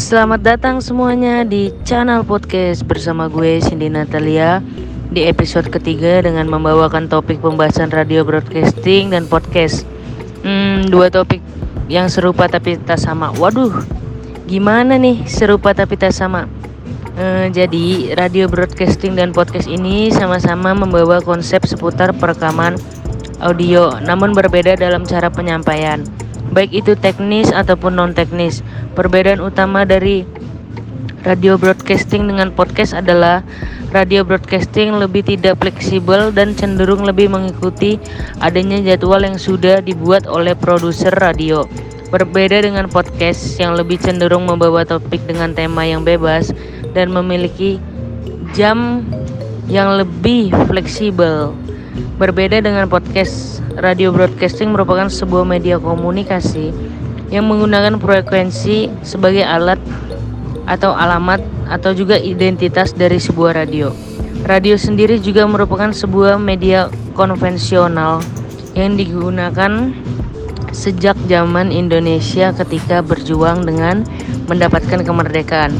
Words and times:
Selamat 0.00 0.40
datang 0.40 0.80
semuanya 0.80 1.44
di 1.44 1.76
channel 1.84 2.24
podcast 2.24 2.88
bersama 2.88 3.28
gue 3.28 3.60
Cindy 3.60 3.92
Natalia 3.92 4.64
di 5.12 5.28
episode 5.28 5.68
ketiga 5.68 6.24
dengan 6.24 6.48
membawakan 6.48 7.04
topik 7.04 7.44
pembahasan 7.44 7.92
radio 7.92 8.24
broadcasting 8.24 9.12
dan 9.12 9.28
podcast. 9.28 9.84
Hmm, 10.40 10.88
dua 10.88 11.12
topik 11.12 11.44
yang 11.92 12.08
serupa 12.08 12.48
tapi 12.48 12.80
tak 12.80 12.96
sama. 12.96 13.28
Waduh, 13.36 13.84
gimana 14.48 14.96
nih 14.96 15.28
serupa 15.28 15.76
tapi 15.76 16.00
tak 16.00 16.16
sama? 16.16 16.48
Uh, 17.20 17.52
jadi 17.52 18.16
radio 18.16 18.48
broadcasting 18.48 19.20
dan 19.20 19.36
podcast 19.36 19.68
ini 19.68 20.08
sama-sama 20.08 20.72
membawa 20.72 21.20
konsep 21.20 21.60
seputar 21.68 22.16
perekaman 22.16 22.80
audio, 23.44 24.00
namun 24.00 24.32
berbeda 24.32 24.80
dalam 24.80 25.04
cara 25.04 25.28
penyampaian 25.28 26.00
baik 26.50 26.70
itu 26.84 26.92
teknis 26.98 27.50
ataupun 27.54 27.96
non 27.96 28.12
teknis. 28.12 28.62
Perbedaan 28.98 29.40
utama 29.40 29.86
dari 29.86 30.26
radio 31.22 31.60
broadcasting 31.60 32.28
dengan 32.28 32.48
podcast 32.52 32.96
adalah 32.96 33.44
radio 33.90 34.22
broadcasting 34.22 34.96
lebih 34.96 35.26
tidak 35.26 35.58
fleksibel 35.60 36.30
dan 36.32 36.54
cenderung 36.54 37.04
lebih 37.04 37.28
mengikuti 37.28 38.00
adanya 38.40 38.80
jadwal 38.80 39.20
yang 39.20 39.36
sudah 39.36 39.82
dibuat 39.84 40.24
oleh 40.30 40.56
produser 40.56 41.12
radio. 41.18 41.66
Berbeda 42.10 42.66
dengan 42.66 42.90
podcast 42.90 43.54
yang 43.62 43.78
lebih 43.78 44.02
cenderung 44.02 44.42
membawa 44.42 44.82
topik 44.82 45.22
dengan 45.30 45.54
tema 45.54 45.86
yang 45.86 46.02
bebas 46.02 46.50
dan 46.90 47.14
memiliki 47.14 47.78
jam 48.50 49.06
yang 49.70 49.94
lebih 49.94 50.50
fleksibel. 50.66 51.54
Berbeda 52.18 52.58
dengan 52.58 52.90
podcast 52.90 53.59
radio 53.78 54.10
broadcasting 54.10 54.74
merupakan 54.74 55.06
sebuah 55.06 55.46
media 55.46 55.78
komunikasi 55.78 56.74
yang 57.30 57.46
menggunakan 57.46 58.00
frekuensi 58.02 58.90
sebagai 59.06 59.46
alat 59.46 59.78
atau 60.66 60.90
alamat 60.90 61.42
atau 61.70 61.94
juga 61.94 62.18
identitas 62.18 62.90
dari 62.90 63.22
sebuah 63.22 63.54
radio. 63.54 63.94
Radio 64.42 64.74
sendiri 64.74 65.22
juga 65.22 65.46
merupakan 65.46 65.94
sebuah 65.94 66.40
media 66.40 66.90
konvensional 67.14 68.18
yang 68.74 68.98
digunakan 68.98 69.94
sejak 70.70 71.18
zaman 71.26 71.74
Indonesia 71.74 72.54
ketika 72.54 73.02
berjuang 73.02 73.66
dengan 73.66 74.06
mendapatkan 74.46 75.02
kemerdekaan. 75.02 75.74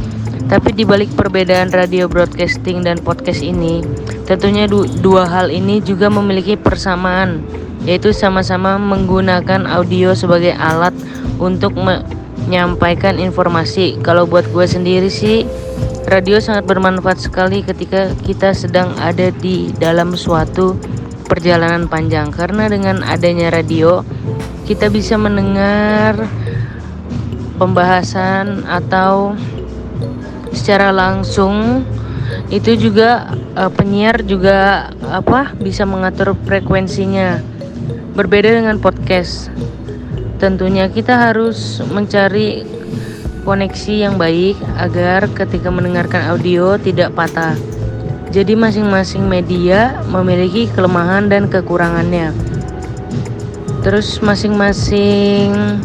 Tapi 0.50 0.74
di 0.74 0.82
balik 0.82 1.14
perbedaan 1.14 1.70
radio 1.70 2.10
broadcasting 2.10 2.82
dan 2.82 2.98
podcast 2.98 3.38
ini, 3.38 3.86
tentunya 4.26 4.66
dua 4.98 5.22
hal 5.30 5.46
ini 5.46 5.78
juga 5.78 6.10
memiliki 6.10 6.58
persamaan 6.58 7.38
yaitu 7.88 8.12
sama-sama 8.12 8.76
menggunakan 8.76 9.64
audio 9.64 10.12
sebagai 10.12 10.52
alat 10.56 10.92
untuk 11.40 11.72
menyampaikan 11.76 13.16
informasi. 13.16 13.96
Kalau 14.04 14.28
buat 14.28 14.44
gue 14.52 14.66
sendiri 14.68 15.08
sih, 15.08 15.48
radio 16.08 16.36
sangat 16.42 16.68
bermanfaat 16.68 17.24
sekali 17.24 17.64
ketika 17.64 18.12
kita 18.20 18.52
sedang 18.52 18.92
ada 19.00 19.32
di 19.32 19.72
dalam 19.80 20.12
suatu 20.12 20.76
perjalanan 21.24 21.88
panjang. 21.88 22.28
Karena 22.28 22.68
dengan 22.68 23.00
adanya 23.00 23.48
radio 23.48 24.04
kita 24.68 24.92
bisa 24.92 25.16
mendengar 25.16 26.28
pembahasan 27.56 28.68
atau 28.68 29.32
secara 30.52 30.92
langsung. 30.92 31.84
Itu 32.46 32.78
juga 32.78 33.34
uh, 33.58 33.70
penyiar 33.70 34.22
juga 34.22 34.90
apa 35.06 35.54
bisa 35.58 35.82
mengatur 35.82 36.34
frekuensinya 36.46 37.42
Berbeda 38.20 38.52
dengan 38.52 38.76
podcast, 38.76 39.48
tentunya 40.36 40.92
kita 40.92 41.16
harus 41.32 41.80
mencari 41.88 42.68
koneksi 43.48 43.94
yang 43.96 44.20
baik 44.20 44.60
agar 44.76 45.24
ketika 45.32 45.72
mendengarkan 45.72 46.28
audio 46.28 46.76
tidak 46.76 47.16
patah. 47.16 47.56
Jadi 48.28 48.60
masing-masing 48.60 49.24
media 49.24 50.04
memiliki 50.12 50.68
kelemahan 50.68 51.32
dan 51.32 51.48
kekurangannya. 51.48 52.36
Terus 53.80 54.20
masing-masing 54.20 55.80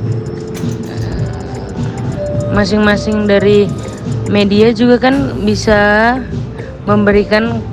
masing-masing 2.51 3.31
dari 3.31 3.71
media 4.27 4.75
juga 4.75 5.07
kan 5.07 5.39
bisa 5.47 6.19
memberikan 6.83 7.63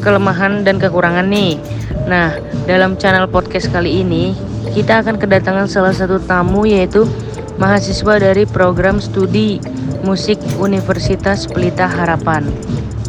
kelemahan 0.00 0.64
dan 0.64 0.80
kekurangan 0.80 1.28
nih. 1.28 1.79
Nah, 2.10 2.34
dalam 2.66 2.98
channel 2.98 3.30
podcast 3.30 3.70
kali 3.70 4.02
ini 4.02 4.34
kita 4.74 4.98
akan 4.98 5.14
kedatangan 5.14 5.70
salah 5.70 5.94
satu 5.94 6.18
tamu 6.18 6.66
yaitu 6.66 7.06
mahasiswa 7.54 8.18
dari 8.18 8.42
program 8.50 8.98
studi 8.98 9.62
musik 10.02 10.34
Universitas 10.58 11.46
Pelita 11.46 11.86
Harapan 11.86 12.50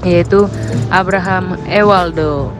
yaitu 0.05 0.45
Abraham 0.93 1.57
Ewaldo. 1.65 2.53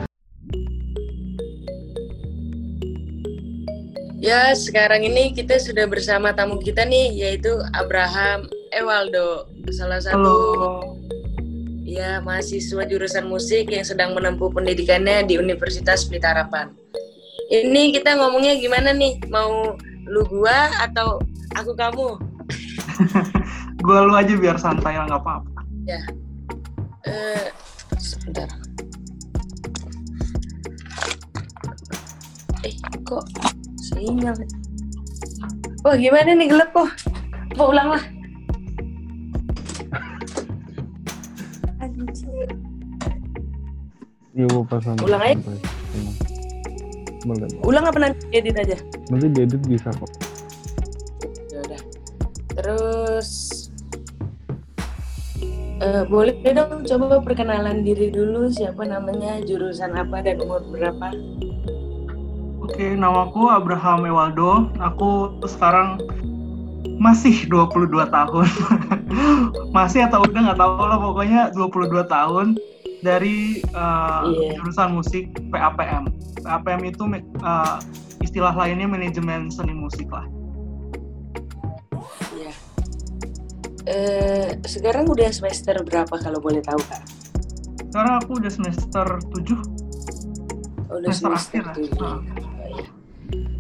Ya, 4.17 4.57
sekarang 4.57 5.05
ini 5.05 5.37
kita 5.37 5.61
sudah 5.61 5.85
bersama 5.85 6.33
tamu 6.33 6.57
kita 6.57 6.89
nih 6.89 7.21
yaitu 7.21 7.53
Abraham 7.77 8.49
Ewaldo, 8.73 9.45
salah 9.69 10.01
satu 10.01 10.17
Halo 10.25 11.20
Ya, 11.91 12.23
mahasiswa 12.23 12.87
jurusan 12.87 13.27
musik 13.27 13.67
yang 13.67 13.83
sedang 13.83 14.15
menempuh 14.15 14.47
pendidikannya 14.47 15.27
di 15.27 15.35
Universitas 15.35 16.07
Pelita 16.07 16.31
Harapan. 16.31 16.71
Ini 17.51 17.91
kita 17.91 18.15
ngomongnya 18.15 18.55
gimana 18.63 18.95
nih? 18.95 19.19
Mau 19.27 19.75
lu 20.07 20.23
gua 20.31 20.71
atau 20.79 21.19
aku 21.51 21.75
kamu? 21.75 22.15
gua 23.83 24.07
lu 24.07 24.15
aja 24.15 24.31
biar 24.39 24.55
santai 24.55 24.95
lah 24.95 25.03
nggak 25.03 25.19
apa-apa. 25.19 25.59
Ya. 25.83 25.99
Uh, 27.03 27.51
sebentar. 27.99 28.47
Eh, 32.63 32.73
kok 33.03 33.27
sinyal? 33.91 34.39
Wah, 35.83 35.99
gimana 35.99 36.39
nih 36.39 36.55
gelap 36.55 36.71
kok? 36.71 36.87
Mau 37.59 37.75
ulang 37.75 37.99
lah. 37.99 38.03
Iya, 44.31 44.45
gue 44.47 44.63
pasang. 44.67 44.95
Ulang 45.03 45.21
aja. 45.21 45.35
Boleh. 47.21 47.49
Ulang 47.61 47.85
apa 47.85 47.97
nanti 48.01 48.23
edit 48.33 48.55
aja? 48.57 48.77
Nanti 49.13 49.27
diedit 49.29 49.61
bisa 49.69 49.93
kok. 49.93 50.09
Ya 51.53 51.59
udah. 51.61 51.81
Terus 52.57 53.29
uh, 55.85 56.03
boleh 56.09 56.33
dong 56.41 56.81
coba 56.87 57.21
perkenalan 57.21 57.85
diri 57.85 58.09
dulu 58.09 58.49
siapa 58.49 58.89
namanya, 58.89 59.37
jurusan 59.45 59.93
apa 59.93 60.25
dan 60.25 60.41
umur 60.41 60.65
berapa? 60.73 61.13
Oke, 62.65 62.97
namaku 62.97 63.51
Abraham 63.51 64.07
Ewaldo. 64.07 64.71
Aku 64.79 65.37
sekarang 65.45 66.01
masih 67.01 67.45
22 67.49 67.89
tahun. 68.09 68.47
masih 69.77 70.05
atau 70.07 70.25
udah 70.25 70.41
nggak 70.51 70.59
tahu 70.59 70.83
lah 70.85 70.99
pokoknya 70.99 71.41
22 71.53 72.05
tahun 72.07 72.47
dari 73.01 73.65
uh, 73.73 74.29
yeah. 74.29 74.53
jurusan 74.57 74.97
musik 74.97 75.33
PAPM. 75.49 76.09
PAPM 76.45 76.81
itu 76.85 77.03
uh, 77.41 77.77
istilah 78.21 78.53
lainnya 78.53 78.85
manajemen 78.85 79.49
seni 79.49 79.73
musik 79.73 80.07
lah. 80.13 80.25
Iya. 82.37 82.53
Uh, 83.81 84.49
sekarang 84.69 85.09
udah 85.09 85.33
semester 85.33 85.73
berapa 85.81 86.13
kalau 86.21 86.37
boleh 86.37 86.61
tahu 86.61 86.79
kak? 86.85 87.01
Sekarang 87.91 88.23
aku 88.23 88.39
udah 88.39 88.51
semester 88.53 89.07
7 89.35 89.81
oh, 90.87 91.01
udah 91.01 91.11
semester, 91.11 91.59
semester 91.59 91.63
akhir 91.65 91.89
Nah. 91.97 92.21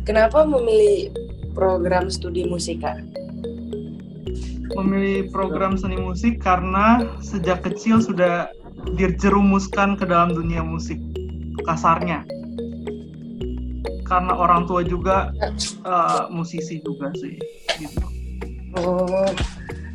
Kenapa 0.01 0.43
memilih 0.43 1.13
program 1.53 2.09
studi 2.09 2.47
musik 2.47 2.81
kak? 2.81 3.01
Memilih 4.77 5.31
program 5.31 5.75
seni 5.75 5.99
musik 5.99 6.39
karena 6.39 7.03
sejak 7.19 7.63
kecil 7.65 7.99
sudah 7.99 8.49
dijerumuskan 8.97 9.99
ke 9.99 10.07
dalam 10.07 10.33
dunia 10.33 10.63
musik 10.65 10.97
kasarnya 11.67 12.25
karena 14.11 14.35
orang 14.35 14.67
tua 14.67 14.83
juga 14.83 15.31
uh, 15.87 16.27
musisi 16.27 16.83
juga 16.83 17.15
sih 17.15 17.39
gitu. 17.79 18.03
Oh, 18.75 19.31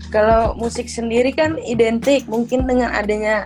kalau 0.08 0.56
musik 0.56 0.88
sendiri 0.88 1.36
kan 1.36 1.60
identik 1.60 2.24
mungkin 2.24 2.64
dengan 2.64 2.96
adanya 2.96 3.44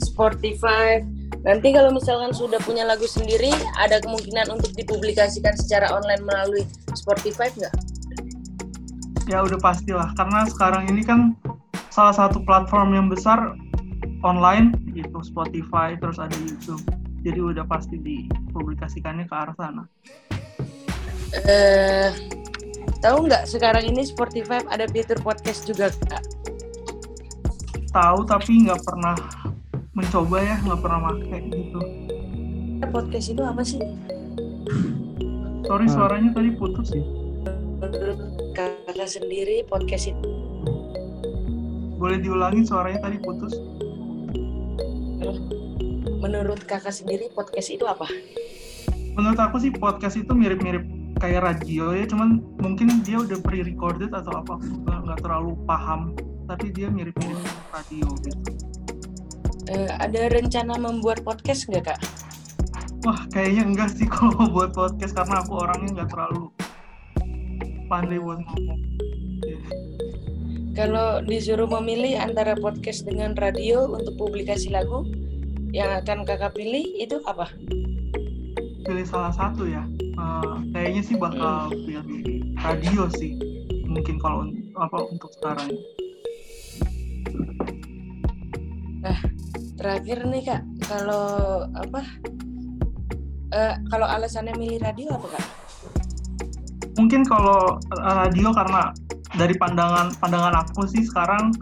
Spotify. 0.00 1.04
Nanti 1.44 1.70
kalau 1.70 1.94
misalkan 1.94 2.32
sudah 2.34 2.58
punya 2.64 2.88
lagu 2.88 3.06
sendiri, 3.06 3.52
ada 3.78 4.02
kemungkinan 4.02 4.50
untuk 4.50 4.72
dipublikasikan 4.74 5.54
secara 5.54 5.92
online 5.94 6.24
melalui 6.24 6.64
Spotify 6.96 7.52
nggak? 7.54 7.74
Ya 9.26 9.42
udah 9.42 9.58
pastilah, 9.58 10.14
karena 10.14 10.46
sekarang 10.46 10.86
ini 10.86 11.02
kan 11.02 11.34
salah 11.90 12.14
satu 12.14 12.46
platform 12.46 12.94
yang 12.94 13.06
besar 13.10 13.58
online 14.22 14.70
itu 14.94 15.18
Spotify 15.26 15.98
terus 15.98 16.22
ada 16.22 16.34
YouTube. 16.38 16.78
Jadi 17.26 17.42
udah 17.42 17.66
pasti 17.66 17.98
dipublikasikannya 17.98 19.26
ke 19.26 19.34
arah 19.34 19.56
sana. 19.58 19.82
Uh, 21.42 22.14
tahu 23.02 23.26
nggak 23.26 23.50
sekarang 23.50 23.90
ini 23.90 24.06
Spotify 24.06 24.62
ada 24.70 24.86
fitur 24.86 25.18
podcast 25.18 25.66
juga 25.66 25.90
kak? 26.06 26.22
Tahu 27.90 28.22
tapi 28.30 28.62
nggak 28.62 28.78
pernah 28.86 29.18
mencoba 29.90 30.38
ya 30.38 30.56
nggak 30.62 30.80
pernah 30.86 31.00
pakai 31.10 31.40
gitu. 31.50 31.80
Podcast 32.94 33.26
itu 33.34 33.42
apa 33.42 33.62
sih? 33.66 33.82
Sorry 35.66 35.90
suaranya 35.90 36.30
tadi 36.30 36.54
putus 36.54 36.94
sih. 36.94 37.02
Menurut 37.82 38.45
kakak 38.56 39.04
sendiri 39.04 39.60
podcast 39.68 40.16
itu. 40.16 40.28
Boleh 42.00 42.16
diulangi 42.24 42.64
suaranya 42.64 43.04
tadi 43.04 43.20
putus? 43.20 43.52
Menurut 46.24 46.64
kakak 46.64 46.96
sendiri 46.96 47.28
podcast 47.36 47.68
itu 47.68 47.84
apa? 47.84 48.08
Menurut 49.12 49.36
aku 49.36 49.60
sih 49.60 49.68
podcast 49.68 50.16
itu 50.16 50.32
mirip-mirip 50.32 50.88
kayak 51.20 51.44
radio 51.44 51.96
ya 51.96 52.04
cuman 52.08 52.44
mungkin 52.60 53.00
dia 53.00 53.20
udah 53.20 53.40
pre-recorded 53.40 54.12
atau 54.12 54.44
apa 54.44 54.60
nggak 54.84 55.24
terlalu 55.24 55.56
paham 55.64 56.12
tapi 56.44 56.72
dia 56.72 56.88
mirip-mirip 56.88 57.40
radio 57.72 58.08
gitu. 58.24 58.40
Eh, 59.68 59.92
ada 60.00 60.32
rencana 60.32 60.80
membuat 60.80 61.20
podcast 61.24 61.68
nggak 61.68 61.92
kak? 61.92 62.00
Wah 63.04 63.20
kayaknya 63.32 63.68
enggak 63.68 63.92
sih 63.92 64.08
kalau 64.16 64.48
buat 64.48 64.72
podcast 64.72 65.12
karena 65.12 65.44
aku 65.44 65.60
orangnya 65.60 66.00
nggak 66.00 66.10
terlalu 66.16 66.55
pandai 67.86 68.18
buat 68.18 68.42
ngomong. 68.42 68.80
Kalau 70.76 71.24
disuruh 71.24 71.64
memilih 71.80 72.20
antara 72.20 72.52
podcast 72.52 73.08
dengan 73.08 73.32
radio 73.32 73.88
untuk 73.88 74.12
publikasi 74.20 74.68
lagu 74.68 75.08
yang 75.72 75.88
akan 76.04 76.28
kakak 76.28 76.52
pilih 76.52 76.84
itu 77.00 77.16
apa? 77.24 77.48
Pilih 78.84 79.06
salah 79.08 79.32
satu 79.32 79.64
ya. 79.64 79.88
Eh, 79.96 80.56
kayaknya 80.76 81.02
sih 81.02 81.16
bakal 81.16 81.72
pilih 81.72 82.44
radio 82.60 83.08
sih. 83.16 83.40
Mungkin 83.88 84.20
kalau 84.20 84.52
apa 84.76 84.98
untuk 85.08 85.32
sekarang. 85.40 85.72
Terakhir 89.80 90.18
nih 90.28 90.42
kak. 90.44 90.62
Kalau 90.84 91.24
apa? 91.72 92.02
Eh, 93.56 93.74
kalau 93.88 94.04
alasannya 94.04 94.52
milih 94.60 94.82
radio 94.84 95.16
apa 95.16 95.40
kak 95.40 95.46
mungkin 96.96 97.22
kalau 97.24 97.76
eh, 97.92 98.14
radio 98.26 98.50
karena 98.52 98.90
dari 99.36 99.54
pandangan 99.56 100.16
pandangan 100.20 100.64
aku 100.64 100.88
sih 100.88 101.04
sekarang 101.04 101.52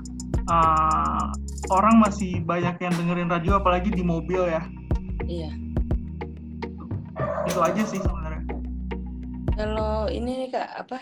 eh, 0.47 1.25
orang 1.71 2.01
masih 2.01 2.43
banyak 2.45 2.77
yang 2.81 2.95
dengerin 2.95 3.31
radio 3.31 3.59
apalagi 3.59 3.91
di 3.91 4.03
mobil 4.05 4.47
ya. 4.49 4.63
Iya. 5.25 5.51
Itu 7.49 7.61
aja 7.61 7.83
sih 7.85 8.01
sebenarnya. 8.01 8.43
Kalau 9.55 10.11
ini 10.11 10.47
nih 10.47 10.49
kak 10.51 10.71
apa 10.87 10.99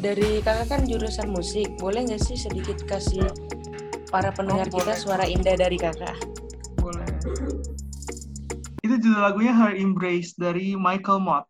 dari 0.00 0.40
kakak 0.40 0.66
kan 0.72 0.80
jurusan 0.88 1.28
musik 1.30 1.70
boleh 1.78 2.02
nggak 2.08 2.22
sih 2.24 2.34
sedikit 2.34 2.82
kasih 2.88 3.24
para 4.10 4.32
pendengar 4.34 4.66
Oh, 4.72 4.80
kita 4.80 4.96
boleh. 4.96 4.98
suara 4.98 5.24
indah 5.28 5.54
dari 5.54 5.78
kakak? 5.78 6.16
Boleh. 6.82 7.06
Itu 8.80 8.96
judul 8.98 9.22
lagunya 9.22 9.52
Her 9.54 9.76
Embrace 9.76 10.34
dari 10.34 10.74
Michael 10.74 11.20
Mott 11.22 11.49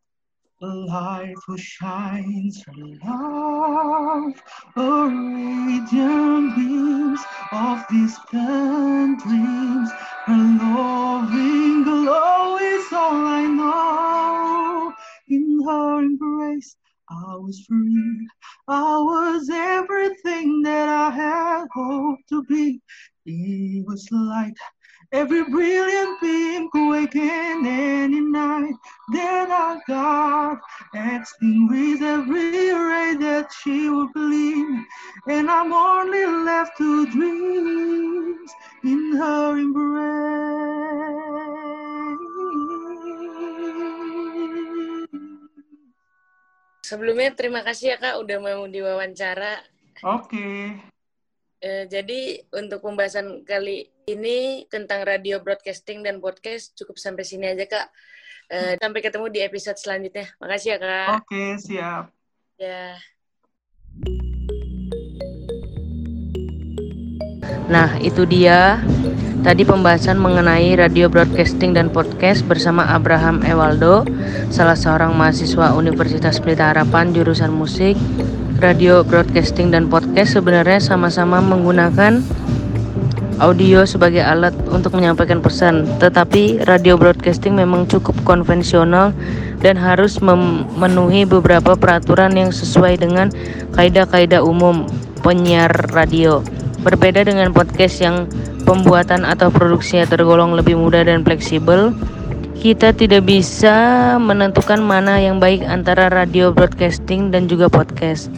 Light 0.63 1.37
who 1.47 1.57
shines 1.57 2.63
her 2.67 2.75
love, 2.77 4.35
a 4.77 5.09
radiant 5.09 6.55
beams 6.55 7.21
of 7.51 7.83
distant 7.89 9.21
dreams. 9.21 9.91
Her 10.27 10.59
loving 10.61 11.83
glow 11.85 12.59
is 12.59 12.93
all 12.93 13.27
I 13.27 13.47
know. 13.47 14.93
In 15.29 15.63
her 15.67 16.01
embrace, 16.01 16.77
I 17.09 17.37
was 17.37 17.65
free. 17.67 18.29
I 18.69 18.99
was 18.99 19.49
everything 19.51 20.61
that 20.63 20.91
I 20.91 21.11
had 21.11 21.69
hoped 21.73 22.29
to 22.29 22.45
be. 22.45 22.83
It 23.25 23.87
was 23.87 24.07
light. 24.13 24.59
Every 25.13 25.45
brilliant 25.45 26.21
beam 26.21 26.71
could 26.71 26.87
awaken 26.87 27.67
any 27.67 28.21
night. 28.21 28.75
Then 29.13 29.51
I 29.51 29.81
got 29.89 30.59
extinguished 30.95 32.03
every 32.03 32.73
ray 32.73 33.17
that 33.19 33.51
she 33.63 33.91
would 33.91 34.13
gleam. 34.13 34.87
And 35.27 35.51
I'm 35.51 35.73
only 35.73 36.27
left 36.27 36.79
to 36.79 37.07
dreams 37.11 38.51
in 38.85 39.17
her 39.17 39.59
embrace. 39.59 41.01
sebelumnya 46.91 47.31
terima 47.39 47.63
kasih 47.63 47.95
ya 47.95 47.97
kak 48.03 48.19
udah 48.19 48.39
mau 48.43 48.67
diwawancara 48.67 49.63
Oke, 50.01 50.81
Eh, 51.61 51.85
jadi 51.93 52.41
untuk 52.57 52.81
pembahasan 52.81 53.45
kali 53.45 53.93
ini 54.09 54.65
tentang 54.73 55.05
radio 55.05 55.45
broadcasting 55.45 56.01
dan 56.01 56.17
podcast 56.17 56.73
cukup 56.73 56.97
sampai 56.97 57.21
sini 57.21 57.53
aja 57.53 57.69
kak. 57.69 57.87
Eh, 58.49 58.81
sampai 58.81 59.01
ketemu 59.05 59.29
di 59.29 59.45
episode 59.45 59.77
selanjutnya. 59.77 60.25
Makasih 60.41 60.69
ya 60.73 60.79
kak. 60.81 61.09
oke 61.21 61.45
siap. 61.61 62.05
Ya. 62.57 62.97
Nah, 67.69 67.93
itu 68.01 68.25
dia 68.25 68.81
tadi 69.45 69.61
pembahasan 69.69 70.17
mengenai 70.17 70.81
radio 70.81 71.13
broadcasting 71.13 71.77
dan 71.77 71.93
podcast 71.93 72.41
bersama 72.49 72.89
Abraham 72.89 73.45
Ewaldo, 73.45 74.09
salah 74.49 74.75
seorang 74.81 75.13
mahasiswa 75.13 75.77
Universitas 75.77 76.41
Pelita 76.41 76.73
Harapan 76.73 77.13
jurusan 77.13 77.53
musik. 77.53 78.01
Radio 78.61 79.01
broadcasting 79.01 79.73
dan 79.73 79.89
podcast 79.89 80.37
sebenarnya 80.37 80.85
sama-sama 80.85 81.41
menggunakan 81.41 82.21
audio 83.41 83.89
sebagai 83.89 84.21
alat 84.21 84.53
untuk 84.69 85.01
menyampaikan 85.01 85.41
pesan, 85.41 85.89
tetapi 85.97 86.69
radio 86.69 87.01
broadcasting 87.01 87.57
memang 87.57 87.89
cukup 87.89 88.13
konvensional 88.29 89.17
dan 89.65 89.81
harus 89.81 90.21
memenuhi 90.21 91.25
beberapa 91.25 91.73
peraturan 91.73 92.37
yang 92.37 92.53
sesuai 92.53 93.01
dengan 93.01 93.33
kaidah-kaidah 93.81 94.45
umum 94.45 94.85
penyiar 95.25 95.73
radio. 95.97 96.45
Berbeda 96.85 97.25
dengan 97.25 97.57
podcast 97.57 97.97
yang 98.05 98.29
pembuatan 98.69 99.25
atau 99.25 99.49
produksinya 99.49 100.05
tergolong 100.05 100.53
lebih 100.53 100.77
mudah 100.77 101.01
dan 101.09 101.25
fleksibel, 101.25 101.97
kita 102.61 102.93
tidak 102.93 103.25
bisa 103.25 104.21
menentukan 104.21 104.85
mana 104.85 105.17
yang 105.17 105.41
baik 105.41 105.65
antara 105.65 106.13
radio 106.13 106.53
broadcasting 106.53 107.33
dan 107.33 107.49
juga 107.49 107.73
podcast. 107.73 108.29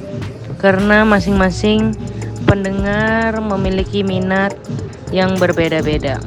Karena 0.63 1.03
masing-masing 1.03 1.99
pendengar 2.47 3.35
memiliki 3.43 4.07
minat 4.07 4.55
yang 5.11 5.35
berbeda-beda. 5.43 6.23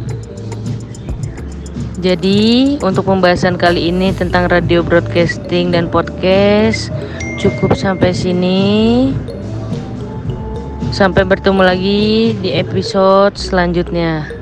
Jadi, 2.03 2.75
untuk 2.83 3.07
pembahasan 3.07 3.55
kali 3.55 3.87
ini 3.95 4.11
tentang 4.11 4.51
radio 4.51 4.83
broadcasting 4.83 5.71
dan 5.71 5.87
podcast 5.87 6.91
cukup 7.39 7.79
sampai 7.79 8.11
sini. 8.11 9.15
Sampai 10.91 11.23
bertemu 11.23 11.61
lagi 11.63 12.35
di 12.43 12.51
episode 12.51 13.39
selanjutnya. 13.39 14.34